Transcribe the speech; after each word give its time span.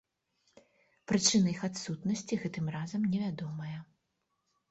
Прычына 1.09 1.47
іх 1.51 1.61
адсутнасці 1.67 2.39
гэтым 2.45 2.65
разам 2.77 3.01
невядомая. 3.17 3.77